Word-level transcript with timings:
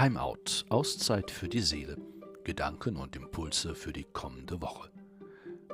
Timeout, 0.00 0.64
Auszeit 0.68 1.28
für 1.28 1.48
die 1.48 1.58
Seele, 1.60 1.96
Gedanken 2.44 2.94
und 2.94 3.16
Impulse 3.16 3.74
für 3.74 3.92
die 3.92 4.04
kommende 4.04 4.62
Woche. 4.62 4.90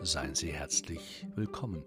Seien 0.00 0.34
Sie 0.34 0.50
herzlich 0.50 1.26
willkommen 1.36 1.84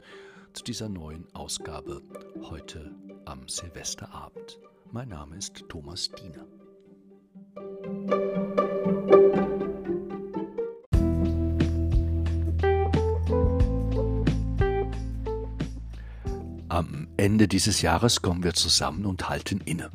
zu 0.54 0.64
dieser 0.64 0.88
neuen 0.88 1.26
Ausgabe 1.34 2.04
heute 2.44 2.94
am 3.26 3.48
Silvesterabend. 3.48 4.60
Mein 4.92 5.10
Name 5.10 5.36
ist 5.36 5.64
Thomas 5.68 6.12
Diener. 6.12 6.46
Am 16.70 17.08
Ende 17.18 17.48
dieses 17.48 17.82
Jahres 17.82 18.22
kommen 18.22 18.44
wir 18.44 18.54
zusammen 18.54 19.08
und 19.08 19.28
halten 19.28 19.60
inne. 19.62 19.90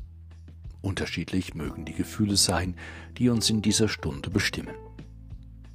Unterschiedlich 0.82 1.54
mögen 1.54 1.84
die 1.84 1.95
Gefühle 1.95 2.36
sein, 2.36 2.77
die 3.16 3.28
uns 3.28 3.48
in 3.48 3.62
dieser 3.62 3.88
Stunde 3.88 4.30
bestimmen. 4.30 4.74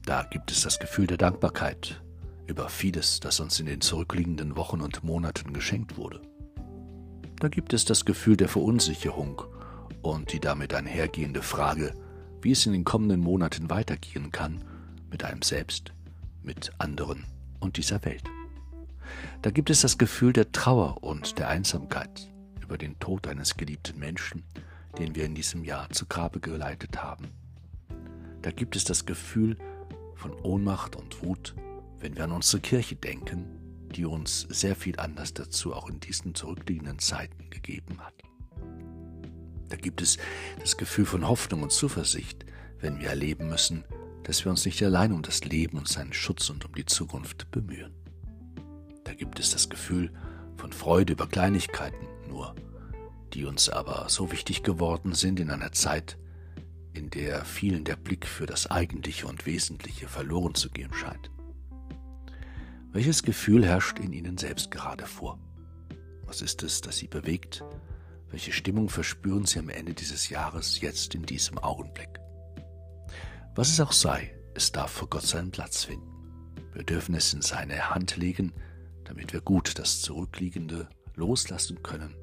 Da 0.05 0.23
gibt 0.23 0.51
es 0.51 0.61
das 0.61 0.79
Gefühl 0.79 1.07
der 1.07 1.17
Dankbarkeit 1.17 2.01
über 2.45 2.69
vieles, 2.69 3.19
das 3.19 3.39
uns 3.39 3.59
in 3.59 3.65
den 3.65 3.81
zurückliegenden 3.81 4.55
Wochen 4.55 4.81
und 4.81 5.03
Monaten 5.03 5.53
geschenkt 5.53 5.97
wurde. 5.97 6.21
Da 7.39 7.47
gibt 7.49 7.73
es 7.73 7.85
das 7.85 8.05
Gefühl 8.05 8.35
der 8.35 8.49
Verunsicherung 8.49 9.43
und 10.01 10.33
die 10.33 10.39
damit 10.39 10.73
einhergehende 10.73 11.41
Frage, 11.41 11.93
wie 12.41 12.51
es 12.51 12.65
in 12.65 12.73
den 12.73 12.83
kommenden 12.83 13.19
Monaten 13.19 13.69
weitergehen 13.69 14.31
kann 14.31 14.63
mit 15.09 15.23
einem 15.23 15.41
selbst, 15.41 15.93
mit 16.43 16.71
anderen 16.79 17.25
und 17.59 17.77
dieser 17.77 18.03
Welt. 18.05 18.23
Da 19.41 19.51
gibt 19.51 19.69
es 19.69 19.81
das 19.81 19.97
Gefühl 19.97 20.33
der 20.33 20.51
Trauer 20.51 21.03
und 21.03 21.39
der 21.39 21.47
Einsamkeit 21.49 22.29
über 22.61 22.77
den 22.77 22.99
Tod 22.99 23.27
eines 23.27 23.55
geliebten 23.55 23.99
Menschen, 23.99 24.43
den 24.97 25.15
wir 25.15 25.25
in 25.25 25.35
diesem 25.35 25.63
Jahr 25.63 25.89
zu 25.89 26.05
Grabe 26.05 26.39
geleitet 26.39 27.01
haben. 27.01 27.27
Da 28.41 28.51
gibt 28.51 28.75
es 28.75 28.83
das 28.83 29.05
Gefühl 29.05 29.57
von 30.15 30.33
Ohnmacht 30.41 30.95
und 30.95 31.23
Wut, 31.23 31.55
wenn 31.99 32.15
wir 32.15 32.23
an 32.23 32.31
unsere 32.31 32.61
Kirche 32.61 32.95
denken, 32.95 33.45
die 33.95 34.05
uns 34.05 34.41
sehr 34.49 34.75
viel 34.75 34.99
Anlass 34.99 35.33
dazu 35.33 35.73
auch 35.73 35.89
in 35.89 35.99
diesen 35.99 36.35
zurückliegenden 36.35 36.99
Zeiten 36.99 37.49
gegeben 37.49 37.99
hat. 37.99 38.13
Da 39.69 39.75
gibt 39.75 40.01
es 40.01 40.17
das 40.59 40.77
Gefühl 40.77 41.05
von 41.05 41.27
Hoffnung 41.27 41.63
und 41.63 41.71
Zuversicht, 41.71 42.45
wenn 42.79 42.99
wir 42.99 43.09
erleben 43.09 43.49
müssen, 43.49 43.83
dass 44.23 44.45
wir 44.45 44.51
uns 44.51 44.65
nicht 44.65 44.81
allein 44.83 45.11
um 45.11 45.21
das 45.21 45.43
Leben 45.45 45.77
und 45.77 45.87
seinen 45.87 46.13
Schutz 46.13 46.49
und 46.49 46.65
um 46.65 46.73
die 46.73 46.85
Zukunft 46.85 47.49
bemühen. 47.51 47.93
Da 49.03 49.13
gibt 49.13 49.39
es 49.39 49.51
das 49.51 49.69
Gefühl 49.69 50.11
von 50.55 50.71
Freude 50.71 51.13
über 51.13 51.27
Kleinigkeiten 51.27 52.07
die 53.33 53.45
uns 53.45 53.69
aber 53.69 54.09
so 54.09 54.31
wichtig 54.31 54.63
geworden 54.63 55.13
sind 55.13 55.39
in 55.39 55.49
einer 55.49 55.71
Zeit, 55.71 56.17
in 56.93 57.09
der 57.09 57.45
vielen 57.45 57.83
der 57.83 57.95
Blick 57.95 58.25
für 58.25 58.45
das 58.45 58.69
Eigentliche 58.69 59.27
und 59.27 59.45
Wesentliche 59.45 60.07
verloren 60.07 60.55
zu 60.55 60.69
gehen 60.69 60.93
scheint. 60.93 61.29
Welches 62.91 63.23
Gefühl 63.23 63.65
herrscht 63.65 63.99
in 63.99 64.13
Ihnen 64.13 64.37
selbst 64.37 64.71
gerade 64.71 65.05
vor? 65.05 65.39
Was 66.25 66.41
ist 66.41 66.63
es, 66.63 66.81
das 66.81 66.97
Sie 66.97 67.07
bewegt? 67.07 67.63
Welche 68.29 68.51
Stimmung 68.51 68.89
verspüren 68.89 69.45
Sie 69.45 69.59
am 69.59 69.69
Ende 69.69 69.93
dieses 69.93 70.29
Jahres 70.29 70.81
jetzt 70.81 71.13
in 71.13 71.23
diesem 71.23 71.57
Augenblick? 71.59 72.19
Was 73.55 73.69
es 73.69 73.79
auch 73.79 73.91
sei, 73.91 74.33
es 74.55 74.71
darf 74.71 74.91
vor 74.91 75.09
Gott 75.09 75.23
seinen 75.23 75.51
Platz 75.51 75.83
finden. 75.83 76.07
Wir 76.73 76.83
dürfen 76.83 77.15
es 77.15 77.33
in 77.33 77.41
seine 77.41 77.91
Hand 77.91 78.17
legen, 78.17 78.53
damit 79.03 79.33
wir 79.33 79.41
gut 79.41 79.77
das 79.77 80.01
Zurückliegende 80.01 80.89
loslassen 81.15 81.81
können 81.83 82.15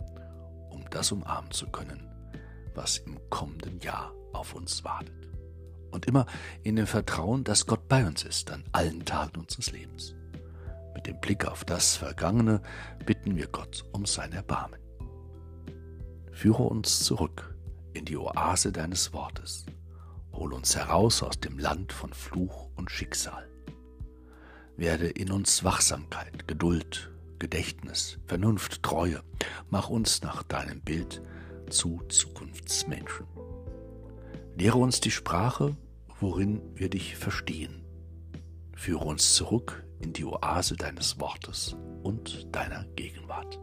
das 0.95 1.13
umarmen 1.13 1.51
zu 1.51 1.67
können, 1.69 2.09
was 2.75 2.99
im 2.99 3.19
kommenden 3.31 3.81
Jahr 3.81 4.13
auf 4.33 4.55
uns 4.55 4.85
wartet. 4.85 5.29
Und 5.91 6.07
immer 6.07 6.27
in 6.63 6.77
dem 6.77 6.87
Vertrauen, 6.87 7.45
dass 7.45 7.67
Gott 7.67 7.89
bei 7.89 8.07
uns 8.07 8.25
ist 8.25 8.51
an 8.51 8.65
allen 8.73 9.05
Tagen 9.05 9.41
unseres 9.41 9.71
Lebens. 9.71 10.15
Mit 10.95 11.07
dem 11.07 11.21
Blick 11.21 11.47
auf 11.47 11.65
das 11.65 11.97
Vergangene 11.97 12.63
bitten 13.07 13.37
wir 13.37 13.47
Gott 13.49 13.85
um 13.93 14.07
sein 14.07 14.33
Erbarmen. 14.33 14.81
Führe 16.33 16.65
uns 16.65 17.05
zurück 17.05 17.55
in 17.93 18.05
die 18.05 18.17
Oase 18.17 18.73
deines 18.73 19.13
Wortes. 19.13 19.67
Hol 20.33 20.53
uns 20.53 20.75
heraus 20.75 21.23
aus 21.23 21.39
dem 21.39 21.59
Land 21.59 21.93
von 21.93 22.13
Fluch 22.13 22.71
und 22.75 22.91
Schicksal. 22.91 23.49
Werde 24.77 25.09
in 25.09 25.31
uns 25.31 25.63
Wachsamkeit, 25.63 26.49
Geduld, 26.49 27.14
Gedächtnis, 27.39 28.19
Vernunft, 28.27 28.83
Treue. 28.83 29.23
Mach 29.71 29.89
uns 29.89 30.23
nach 30.23 30.43
deinem 30.43 30.81
Bild 30.81 31.23
zu 31.71 32.03
Zukunftsmenschen. 32.09 33.27
Lehre 34.57 34.79
uns 34.79 35.01
die 35.01 35.11
Sprache, 35.11 35.77
worin 36.21 36.63
wir 36.75 36.89
dich 36.89 37.17
verstehen. 37.17 37.85
Führe 38.75 39.05
uns 39.05 39.35
zurück 39.35 39.85
in 40.01 40.13
die 40.13 40.25
Oase 40.25 40.77
deines 40.77 41.19
Wortes 41.19 41.77
und 42.03 42.55
deiner 42.55 42.85
Gegenwart. 42.97 43.59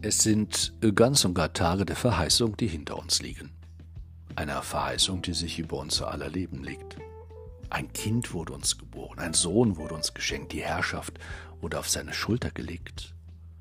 Es 0.00 0.20
sind 0.20 0.74
ganz 0.94 1.24
und 1.24 1.34
gar 1.34 1.52
Tage 1.52 1.84
der 1.84 1.96
Verheißung, 1.96 2.56
die 2.56 2.68
hinter 2.68 2.96
uns 2.96 3.20
liegen. 3.20 3.50
Einer 4.36 4.62
Verheißung, 4.62 5.22
die 5.22 5.34
sich 5.34 5.58
über 5.58 5.78
unser 5.78 6.12
aller 6.12 6.28
Leben 6.28 6.62
legt. 6.62 6.98
Ein 7.68 7.92
Kind 7.92 8.32
wurde 8.32 8.52
uns 8.52 8.78
geboren, 8.78 9.18
ein 9.18 9.34
Sohn 9.34 9.76
wurde 9.76 9.96
uns 9.96 10.14
geschenkt, 10.14 10.52
die 10.52 10.62
Herrschaft 10.62 11.18
wurde 11.60 11.80
auf 11.80 11.88
seine 11.88 12.12
Schulter 12.12 12.52
gelegt. 12.52 13.12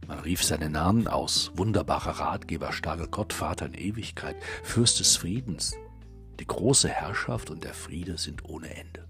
Man 0.07 0.19
rief 0.19 0.43
seinen 0.43 0.73
Namen 0.73 1.07
aus, 1.07 1.51
wunderbarer 1.55 2.19
Ratgeber, 2.19 2.71
starker 2.71 3.07
Gott, 3.07 3.33
Vater 3.33 3.65
in 3.65 3.73
Ewigkeit, 3.73 4.35
Fürst 4.61 4.99
des 4.99 5.17
Friedens. 5.17 5.73
Die 6.39 6.45
große 6.45 6.87
Herrschaft 6.87 7.49
und 7.49 7.63
der 7.63 7.73
Friede 7.73 8.19
sind 8.19 8.45
ohne 8.45 8.69
Ende. 8.75 9.07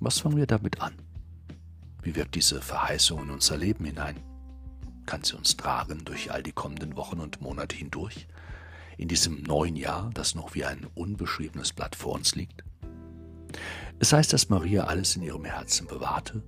Was 0.00 0.20
fangen 0.20 0.38
wir 0.38 0.46
damit 0.46 0.80
an? 0.80 0.94
Wie 2.00 2.16
wirkt 2.16 2.36
diese 2.36 2.62
Verheißung 2.62 3.24
in 3.24 3.30
unser 3.30 3.58
Leben 3.58 3.84
hinein? 3.84 4.16
Kann 5.06 5.24
sie 5.24 5.36
uns 5.36 5.56
tragen 5.56 6.04
durch 6.04 6.30
all 6.32 6.42
die 6.42 6.52
kommenden 6.52 6.96
Wochen 6.96 7.20
und 7.20 7.40
Monate 7.40 7.76
hindurch, 7.76 8.26
in 8.96 9.08
diesem 9.08 9.42
neuen 9.42 9.76
Jahr, 9.76 10.10
das 10.14 10.34
noch 10.34 10.54
wie 10.54 10.64
ein 10.64 10.86
unbeschriebenes 10.94 11.72
Blatt 11.72 11.96
vor 11.96 12.14
uns 12.14 12.34
liegt? 12.34 12.64
Es 13.98 14.12
heißt, 14.12 14.32
dass 14.32 14.48
Maria 14.48 14.84
alles 14.84 15.16
in 15.16 15.22
ihrem 15.22 15.44
Herzen 15.44 15.86
bewahrte 15.86 16.42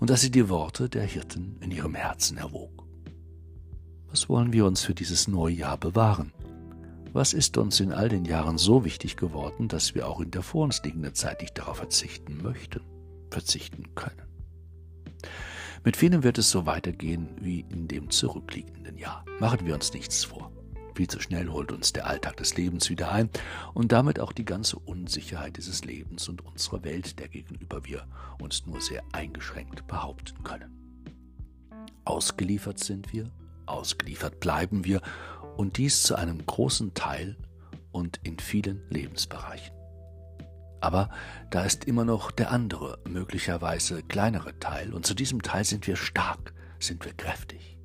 und 0.00 0.10
dass 0.10 0.20
sie 0.20 0.30
die 0.30 0.48
Worte 0.48 0.88
der 0.88 1.04
Hirten 1.04 1.56
in 1.60 1.70
ihrem 1.70 1.94
Herzen 1.94 2.38
erwog. 2.38 2.84
Was 4.08 4.28
wollen 4.28 4.52
wir 4.52 4.64
uns 4.66 4.84
für 4.84 4.94
dieses 4.94 5.26
neue 5.26 5.54
Jahr 5.54 5.76
bewahren? 5.76 6.32
Was 7.12 7.32
ist 7.32 7.56
uns 7.58 7.80
in 7.80 7.92
all 7.92 8.08
den 8.08 8.24
Jahren 8.24 8.58
so 8.58 8.84
wichtig 8.84 9.16
geworden, 9.16 9.68
dass 9.68 9.94
wir 9.94 10.08
auch 10.08 10.20
in 10.20 10.30
der 10.30 10.42
vor 10.42 10.64
uns 10.64 10.82
liegenden 10.82 11.14
Zeit 11.14 11.40
nicht 11.40 11.56
darauf 11.58 11.76
verzichten 11.78 12.42
möchten, 12.42 12.80
verzichten 13.30 13.94
können? 13.94 14.22
Mit 15.84 15.98
vielen 15.98 16.22
wird 16.22 16.38
es 16.38 16.50
so 16.50 16.64
weitergehen 16.64 17.28
wie 17.40 17.60
in 17.60 17.88
dem 17.88 18.08
zurückliegenden 18.08 18.96
Jahr. 18.96 19.22
Machen 19.38 19.66
wir 19.66 19.74
uns 19.74 19.92
nichts 19.92 20.24
vor. 20.24 20.50
Viel 20.94 21.08
zu 21.08 21.20
schnell 21.20 21.48
holt 21.48 21.72
uns 21.72 21.92
der 21.92 22.06
Alltag 22.06 22.38
des 22.38 22.56
Lebens 22.56 22.88
wieder 22.88 23.12
ein 23.12 23.28
und 23.74 23.92
damit 23.92 24.18
auch 24.18 24.32
die 24.32 24.46
ganze 24.46 24.78
Unsicherheit 24.78 25.58
dieses 25.58 25.84
Lebens 25.84 26.26
und 26.30 26.42
unserer 26.42 26.84
Welt, 26.84 27.18
der 27.18 27.28
gegenüber 27.28 27.84
wir 27.84 28.06
uns 28.40 28.64
nur 28.64 28.80
sehr 28.80 29.02
eingeschränkt 29.12 29.86
behaupten 29.86 30.42
können. 30.42 30.70
Ausgeliefert 32.06 32.78
sind 32.78 33.12
wir, 33.12 33.30
ausgeliefert 33.66 34.40
bleiben 34.40 34.84
wir 34.84 35.02
und 35.58 35.76
dies 35.76 36.02
zu 36.02 36.14
einem 36.14 36.46
großen 36.46 36.94
Teil 36.94 37.36
und 37.92 38.20
in 38.22 38.38
vielen 38.38 38.80
Lebensbereichen. 38.88 39.83
Aber 40.84 41.08
da 41.48 41.64
ist 41.64 41.86
immer 41.86 42.04
noch 42.04 42.30
der 42.30 42.50
andere, 42.50 42.98
möglicherweise 43.08 44.02
kleinere 44.02 44.58
Teil, 44.58 44.92
und 44.92 45.06
zu 45.06 45.14
diesem 45.14 45.40
Teil 45.40 45.64
sind 45.64 45.86
wir 45.86 45.96
stark, 45.96 46.52
sind 46.78 47.06
wir 47.06 47.14
kräftig. 47.14 47.78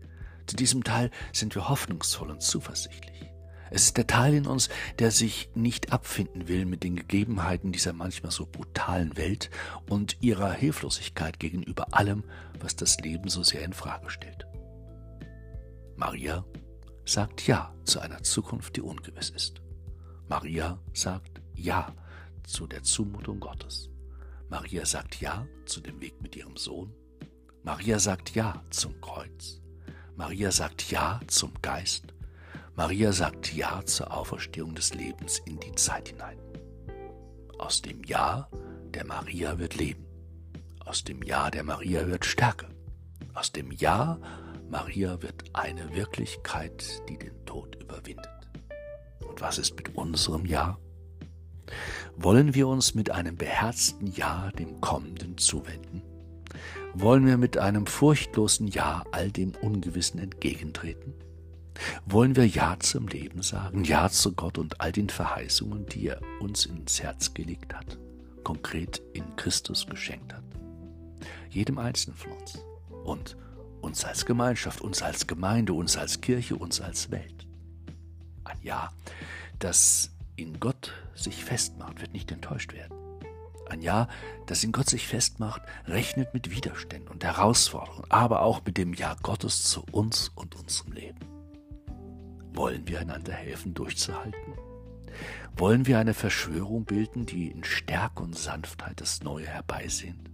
Zu 0.47 0.57
diesem 0.57 0.83
Teil 0.83 1.09
sind 1.31 1.55
wir 1.55 1.69
hoffnungsvoll 1.69 2.29
und 2.29 2.41
zuversichtlich. 2.41 3.31
Es 3.71 3.83
ist 3.83 3.95
der 3.95 4.05
Teil 4.05 4.33
in 4.33 4.45
uns, 4.45 4.67
der 4.97 5.11
sich 5.11 5.49
nicht 5.55 5.93
abfinden 5.93 6.49
will 6.49 6.65
mit 6.65 6.83
den 6.83 6.97
Gegebenheiten 6.97 7.71
dieser 7.71 7.93
manchmal 7.93 8.33
so 8.33 8.45
brutalen 8.45 9.15
Welt 9.15 9.49
und 9.87 10.17
ihrer 10.19 10.51
Hilflosigkeit 10.51 11.39
gegenüber 11.39 11.93
allem, 11.93 12.25
was 12.59 12.75
das 12.75 12.99
Leben 12.99 13.29
so 13.29 13.43
sehr 13.43 13.63
in 13.63 13.71
Frage 13.71 14.09
stellt. 14.09 14.45
Maria 15.95 16.43
sagt 17.05 17.47
Ja 17.47 17.73
zu 17.85 18.01
einer 18.01 18.23
Zukunft, 18.23 18.75
die 18.75 18.81
ungewiss 18.81 19.29
ist. 19.29 19.61
Maria 20.27 20.81
sagt 20.91 21.39
Ja 21.55 21.93
zu 22.49 22.67
der 22.67 22.83
Zumutung 22.83 23.39
Gottes. 23.39 23.89
Maria 24.49 24.85
sagt 24.85 25.21
Ja 25.21 25.47
zu 25.65 25.79
dem 25.79 26.01
Weg 26.01 26.21
mit 26.21 26.35
ihrem 26.35 26.57
Sohn. 26.57 26.93
Maria 27.63 27.99
sagt 27.99 28.35
Ja 28.35 28.63
zum 28.71 28.99
Kreuz. 28.99 29.61
Maria 30.15 30.51
sagt 30.51 30.89
Ja 30.91 31.21
zum 31.27 31.53
Geist. 31.61 32.13
Maria 32.75 33.11
sagt 33.11 33.53
Ja 33.53 33.85
zur 33.85 34.11
Auferstehung 34.11 34.73
des 34.73 34.93
Lebens 34.93 35.39
in 35.45 35.59
die 35.59 35.75
Zeit 35.75 36.09
hinein. 36.09 36.39
Aus 37.59 37.81
dem 37.81 38.03
Ja 38.03 38.49
der 38.93 39.05
Maria 39.05 39.59
wird 39.59 39.75
Leben, 39.75 40.05
Aus 40.85 41.03
dem 41.03 41.21
Ja 41.21 41.51
der 41.51 41.63
Maria 41.63 42.07
wird 42.07 42.25
Stärke. 42.25 42.67
Aus 43.35 43.51
dem 43.51 43.71
Ja 43.71 44.19
Maria 44.69 45.21
wird 45.21 45.43
eine 45.53 45.93
Wirklichkeit, 45.93 47.03
die 47.07 47.17
den 47.19 47.45
Tod 47.45 47.75
überwindet. 47.75 48.29
Und 49.27 49.39
was 49.41 49.59
ist 49.59 49.75
mit 49.75 49.95
unserem 49.95 50.45
Ja? 50.45 50.79
Wollen 52.21 52.53
wir 52.53 52.67
uns 52.67 52.95
mit 52.95 53.11
einem 53.11 53.37
beherzten 53.37 54.07
Ja 54.07 54.51
dem 54.51 54.81
Kommenden 54.81 55.37
zuwenden? 55.37 56.01
Wollen 56.93 57.25
wir 57.25 57.37
mit 57.37 57.57
einem 57.57 57.87
furchtlosen 57.87 58.67
Ja 58.67 59.05
all 59.13 59.31
dem 59.31 59.53
Ungewissen 59.61 60.19
entgegentreten? 60.19 61.13
Wollen 62.05 62.35
wir 62.35 62.45
Ja 62.45 62.75
zum 62.77 63.07
Leben 63.07 63.41
sagen, 63.41 63.85
Ja 63.85 64.09
zu 64.09 64.33
Gott 64.33 64.57
und 64.57 64.81
all 64.81 64.91
den 64.91 65.07
Verheißungen, 65.07 65.85
die 65.85 66.07
er 66.07 66.19
uns 66.41 66.65
ins 66.65 67.01
Herz 67.01 67.33
gelegt 67.33 67.73
hat, 67.73 67.97
konkret 68.43 69.01
in 69.13 69.23
Christus 69.37 69.87
geschenkt 69.87 70.33
hat? 70.33 70.43
Jedem 71.49 71.77
Einzelnen 71.77 72.17
von 72.17 72.33
uns 72.33 72.59
und 73.05 73.37
uns 73.79 74.03
als 74.03 74.25
Gemeinschaft, 74.25 74.81
uns 74.81 75.01
als 75.01 75.25
Gemeinde, 75.25 75.71
uns 75.71 75.95
als 75.95 76.19
Kirche, 76.19 76.57
uns 76.57 76.81
als 76.81 77.11
Welt. 77.11 77.47
Ein 78.43 78.57
Ja, 78.61 78.91
das 79.57 80.11
in 80.39 80.59
Gott 80.59 80.78
sich 81.29 81.45
festmacht, 81.45 82.01
wird 82.01 82.13
nicht 82.13 82.31
enttäuscht 82.31 82.73
werden. 82.73 82.97
Ein 83.69 83.81
Ja, 83.81 84.07
das 84.47 84.63
in 84.63 84.71
Gott 84.71 84.89
sich 84.89 85.07
festmacht, 85.07 85.61
rechnet 85.85 86.33
mit 86.33 86.49
Widerständen 86.49 87.07
und 87.09 87.23
Herausforderungen, 87.23 88.09
aber 88.09 88.41
auch 88.41 88.65
mit 88.65 88.77
dem 88.77 88.93
Ja 88.93 89.15
Gottes 89.21 89.63
zu 89.63 89.85
uns 89.91 90.29
und 90.29 90.55
unserem 90.55 90.93
Leben. 90.93 91.19
Wollen 92.53 92.87
wir 92.87 92.99
einander 92.99 93.33
helfen, 93.33 93.75
durchzuhalten? 93.75 94.53
Wollen 95.55 95.85
wir 95.85 95.99
eine 95.99 96.15
Verschwörung 96.15 96.85
bilden, 96.85 97.25
die 97.25 97.47
in 97.47 97.63
Stärke 97.63 98.23
und 98.23 98.35
Sanftheit 98.35 99.01
das 99.01 99.21
Neue 99.21 99.45
herbeisehnt? 99.45 100.29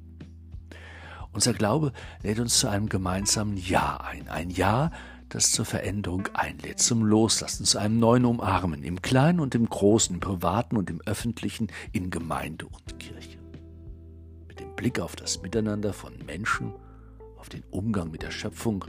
Unser 1.34 1.54
Glaube 1.54 1.92
lädt 2.24 2.40
uns 2.40 2.60
zu 2.60 2.70
einem 2.70 2.88
gemeinsamen 2.88 3.58
Ja 3.58 3.98
ein. 3.98 4.30
Ein 4.30 4.50
Ja, 4.50 4.92
das 5.30 5.52
zur 5.52 5.66
Veränderung 5.66 6.28
einlädt, 6.34 6.80
zum 6.80 7.04
Loslassen, 7.04 7.66
zu 7.66 7.78
einem 7.78 8.00
neuen 8.00 8.26
Umarmen, 8.26 8.84
im 8.84 9.02
Kleinen 9.02 9.40
und 9.40 9.56
im 9.56 9.68
Großen, 9.68 10.16
im 10.16 10.20
Privaten 10.20 10.78
und 10.78 10.90
im 10.90 11.02
Öffentlichen, 11.06 11.68
in 11.92 12.10
Gemeinde 12.10 12.68
und 12.68 13.00
Kirche. 13.00 13.40
Mit 14.48 14.60
dem 14.60 14.76
Blick 14.76 15.00
auf 15.00 15.16
das 15.16 15.42
Miteinander 15.42 15.94
von 15.94 16.14
Menschen, 16.26 16.74
auf 17.38 17.50
den 17.50 17.64
Umgang 17.72 18.12
mit 18.12 18.22
der 18.22 18.32
Schöpfung, 18.32 18.86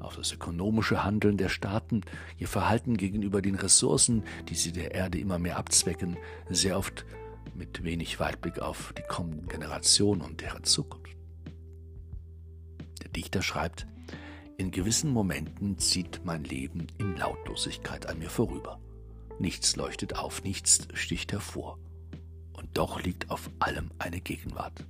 auf 0.00 0.16
das 0.16 0.32
ökonomische 0.32 1.04
Handeln 1.04 1.36
der 1.36 1.48
Staaten, 1.48 2.02
ihr 2.38 2.48
Verhalten 2.48 2.96
gegenüber 2.96 3.40
den 3.40 3.54
Ressourcen, 3.54 4.24
die 4.48 4.54
sie 4.54 4.72
der 4.72 4.94
Erde 4.94 5.18
immer 5.18 5.38
mehr 5.38 5.56
abzwecken, 5.56 6.16
sehr 6.50 6.78
oft 6.78 7.04
mit 7.54 7.84
wenig 7.84 8.20
Weitblick 8.20 8.58
auf 8.58 8.92
die 8.96 9.04
kommenden 9.08 9.48
Generationen 9.48 10.22
und 10.22 10.40
deren 10.40 10.64
Zukunft. 10.64 11.16
Der 13.02 13.10
Dichter 13.10 13.42
schreibt, 13.42 13.86
in 14.56 14.70
gewissen 14.70 15.10
Momenten 15.10 15.78
zieht 15.78 16.20
mein 16.24 16.44
Leben 16.44 16.86
in 16.98 17.16
Lautlosigkeit 17.16 18.06
an 18.06 18.18
mir 18.18 18.30
vorüber. 18.30 18.80
Nichts 19.38 19.74
leuchtet 19.74 20.16
auf, 20.16 20.44
nichts 20.44 20.86
sticht 20.94 21.32
hervor. 21.32 21.78
Und 22.52 22.78
doch 22.78 23.02
liegt 23.02 23.30
auf 23.30 23.50
allem 23.58 23.90
eine 23.98 24.20
Gegenwart. 24.20 24.86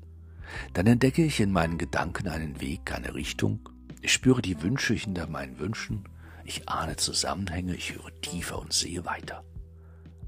Dann 0.74 0.86
entdecke 0.86 1.24
ich 1.24 1.40
in 1.40 1.50
meinen 1.50 1.78
Gedanken 1.78 2.28
einen 2.28 2.60
Weg, 2.60 2.92
eine 2.92 3.14
Richtung. 3.14 3.68
Ich 4.02 4.12
spüre 4.12 4.42
die 4.42 4.60
Wünsche 4.62 4.92
hinter 4.92 5.26
meinen 5.26 5.58
Wünschen. 5.58 6.04
Ich 6.44 6.68
ahne 6.68 6.96
Zusammenhänge, 6.96 7.74
ich 7.74 7.94
höre 7.94 8.14
tiefer 8.20 8.58
und 8.58 8.74
sehe 8.74 9.06
weiter. 9.06 9.44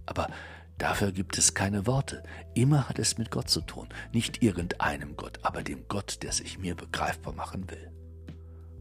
Aber 0.07 0.31
dafür 0.79 1.13
gibt 1.13 1.37
es 1.37 1.53
keine 1.53 1.87
Worte. 1.87 2.23
Immer 2.55 2.89
hat 2.89 2.99
es 2.99 3.19
mit 3.19 3.31
Gott 3.31 3.51
zu 3.51 3.61
tun. 3.61 3.89
Nicht 4.15 4.43
irgendeinem 4.43 5.15
Gott, 5.17 5.41
aber 5.43 5.63
dem 5.63 5.89
Gott, 5.89 6.23
der 6.23 6.33
sich 6.33 6.59
mir 6.59 6.75
begreifbar 6.75 7.35
machen 7.35 7.71
will. 7.71 7.93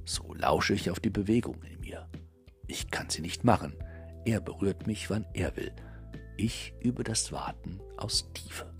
So 0.05 0.33
lausche 0.35 0.73
ich 0.73 0.91
auf 0.91 0.99
die 0.99 1.09
Bewegung 1.09 1.61
in 1.63 1.79
mir. 1.79 2.07
Ich 2.67 2.91
kann 2.91 3.09
sie 3.09 3.21
nicht 3.21 3.43
machen. 3.43 3.73
Er 4.23 4.39
berührt 4.39 4.87
mich, 4.87 5.09
wann 5.09 5.25
er 5.33 5.55
will. 5.57 5.73
Ich 6.37 6.73
übe 6.81 7.03
das 7.03 7.31
Warten 7.31 7.79
aus 7.97 8.31
Tiefe. 8.33 8.71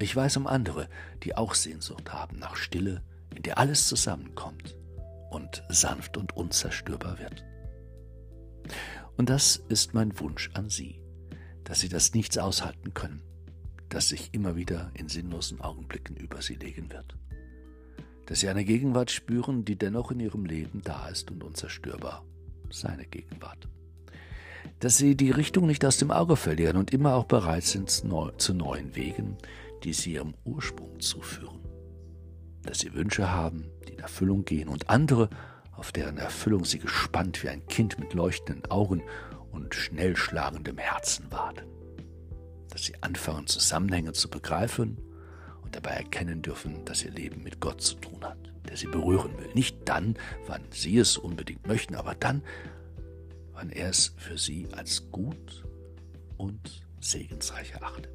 Ich 0.00 0.14
weiß 0.14 0.38
um 0.38 0.46
andere, 0.46 0.88
die 1.22 1.36
auch 1.36 1.54
Sehnsucht 1.54 2.12
haben 2.12 2.38
nach 2.38 2.56
Stille, 2.56 3.02
in 3.34 3.42
der 3.42 3.58
alles 3.58 3.86
zusammenkommt 3.86 4.76
und 5.30 5.62
sanft 5.68 6.16
und 6.16 6.36
unzerstörbar 6.36 7.18
wird. 7.18 7.44
Und 9.16 9.30
das 9.30 9.56
ist 9.68 9.94
mein 9.94 10.18
Wunsch 10.20 10.50
an 10.54 10.68
Sie, 10.68 11.02
dass 11.64 11.80
Sie 11.80 11.88
das 11.88 12.14
nichts 12.14 12.38
aushalten 12.38 12.94
können, 12.94 13.22
das 13.88 14.08
sich 14.08 14.32
immer 14.32 14.56
wieder 14.56 14.90
in 14.94 15.08
sinnlosen 15.08 15.60
Augenblicken 15.60 16.16
über 16.16 16.42
Sie 16.42 16.54
legen 16.54 16.90
wird 16.90 17.16
dass 18.26 18.40
sie 18.40 18.48
eine 18.48 18.64
Gegenwart 18.64 19.10
spüren, 19.10 19.64
die 19.64 19.76
dennoch 19.76 20.10
in 20.10 20.20
ihrem 20.20 20.44
Leben 20.44 20.82
da 20.82 21.08
ist 21.08 21.30
und 21.30 21.42
unzerstörbar. 21.42 22.24
Seine 22.70 23.06
Gegenwart. 23.06 23.68
Dass 24.80 24.96
sie 24.96 25.16
die 25.16 25.30
Richtung 25.30 25.66
nicht 25.66 25.84
aus 25.84 25.96
dem 25.98 26.10
Auge 26.10 26.36
verlieren 26.36 26.76
und 26.76 26.92
immer 26.92 27.14
auch 27.14 27.24
bereit 27.24 27.62
sind 27.62 27.88
zu 27.88 28.54
neuen 28.54 28.94
Wegen, 28.96 29.38
die 29.84 29.92
sie 29.92 30.14
ihrem 30.14 30.34
Ursprung 30.44 31.00
zuführen. 31.00 31.60
Dass 32.62 32.80
sie 32.80 32.92
Wünsche 32.92 33.30
haben, 33.30 33.70
die 33.86 33.92
in 33.92 34.00
Erfüllung 34.00 34.44
gehen 34.44 34.68
und 34.68 34.90
andere, 34.90 35.30
auf 35.70 35.92
deren 35.92 36.18
Erfüllung 36.18 36.64
sie 36.64 36.80
gespannt 36.80 37.42
wie 37.44 37.48
ein 37.48 37.64
Kind 37.66 37.98
mit 38.00 38.12
leuchtenden 38.12 38.68
Augen 38.70 39.02
und 39.52 39.74
schnell 39.74 40.16
schlagendem 40.16 40.78
Herzen 40.78 41.30
warten. 41.30 41.66
Dass 42.70 42.84
sie 42.84 43.00
anfangen, 43.02 43.46
Zusammenhänge 43.46 44.12
zu 44.12 44.28
begreifen 44.28 44.98
und 45.66 45.74
dabei 45.74 45.90
erkennen 45.90 46.42
dürfen, 46.42 46.84
dass 46.84 47.04
ihr 47.04 47.10
Leben 47.10 47.42
mit 47.42 47.60
Gott 47.60 47.82
zu 47.82 47.96
tun 47.96 48.24
hat, 48.24 48.38
der 48.68 48.76
sie 48.76 48.86
berühren 48.86 49.36
will. 49.36 49.50
Nicht 49.52 49.76
dann, 49.84 50.14
wann 50.46 50.62
sie 50.70 50.98
es 50.98 51.18
unbedingt 51.18 51.66
möchten, 51.66 51.96
aber 51.96 52.14
dann, 52.14 52.42
wann 53.52 53.70
er 53.70 53.88
es 53.90 54.14
für 54.16 54.38
sie 54.38 54.68
als 54.72 55.10
gut 55.10 55.64
und 56.36 56.86
segensreich 57.00 57.72
erachtet. 57.72 58.12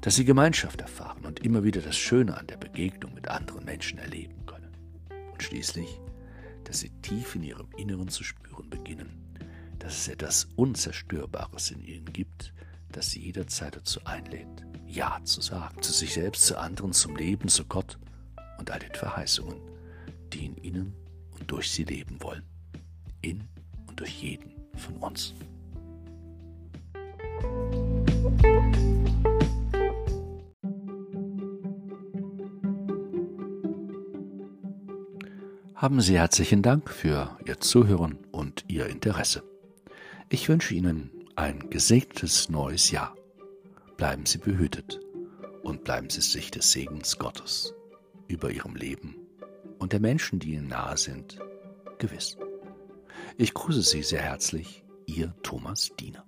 Dass 0.00 0.16
sie 0.16 0.24
Gemeinschaft 0.24 0.80
erfahren 0.80 1.24
und 1.24 1.44
immer 1.44 1.62
wieder 1.62 1.80
das 1.80 1.96
Schöne 1.96 2.36
an 2.36 2.48
der 2.48 2.56
Begegnung 2.56 3.14
mit 3.14 3.28
anderen 3.28 3.64
Menschen 3.64 3.98
erleben 3.98 4.44
können. 4.44 4.76
Und 5.32 5.42
schließlich, 5.44 6.00
dass 6.64 6.80
sie 6.80 6.90
tief 7.02 7.36
in 7.36 7.44
ihrem 7.44 7.68
Inneren 7.76 8.08
zu 8.08 8.24
spüren 8.24 8.68
beginnen, 8.68 9.38
dass 9.78 9.96
es 9.96 10.08
etwas 10.08 10.48
Unzerstörbares 10.56 11.70
in 11.70 11.82
ihnen 11.84 12.12
gibt, 12.12 12.52
das 12.90 13.12
sie 13.12 13.20
jederzeit 13.20 13.76
dazu 13.76 14.00
einlädt, 14.04 14.66
Ja 14.92 15.18
zu 15.24 15.40
sagen, 15.40 15.80
zu 15.80 15.90
sich 15.90 16.12
selbst, 16.12 16.44
zu 16.44 16.58
anderen, 16.58 16.92
zum 16.92 17.16
Leben, 17.16 17.48
zu 17.48 17.64
Gott 17.64 17.98
und 18.58 18.70
all 18.70 18.78
den 18.78 18.94
Verheißungen, 18.94 19.56
die 20.34 20.44
in 20.44 20.56
ihnen 20.58 20.94
und 21.38 21.50
durch 21.50 21.70
sie 21.70 21.84
leben 21.84 22.22
wollen, 22.22 22.42
in 23.22 23.48
und 23.86 23.98
durch 23.98 24.22
jeden 24.22 24.52
von 24.76 24.96
uns. 24.98 25.32
Haben 35.74 36.00
Sie 36.02 36.18
herzlichen 36.18 36.62
Dank 36.62 36.90
für 36.90 37.38
Ihr 37.46 37.58
Zuhören 37.60 38.18
und 38.30 38.66
Ihr 38.68 38.86
Interesse. 38.86 39.42
Ich 40.28 40.50
wünsche 40.50 40.74
Ihnen 40.74 41.10
ein 41.34 41.70
gesegnetes 41.70 42.50
neues 42.50 42.90
Jahr. 42.90 43.16
Bleiben 43.96 44.26
Sie 44.26 44.38
behütet 44.38 45.00
und 45.62 45.84
bleiben 45.84 46.10
Sie 46.10 46.20
sich 46.20 46.50
des 46.50 46.72
Segens 46.72 47.18
Gottes 47.18 47.74
über 48.26 48.50
Ihrem 48.50 48.74
Leben 48.74 49.16
und 49.78 49.92
der 49.92 50.00
Menschen, 50.00 50.38
die 50.38 50.54
Ihnen 50.54 50.68
nahe 50.68 50.96
sind, 50.96 51.38
gewiss. 51.98 52.36
Ich 53.36 53.54
grüße 53.54 53.82
Sie 53.82 54.02
sehr 54.02 54.22
herzlich, 54.22 54.84
Ihr 55.06 55.34
Thomas 55.42 55.90
Diener. 55.98 56.24